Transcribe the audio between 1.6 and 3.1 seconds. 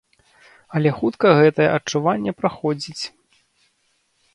адчуванне праходзіць.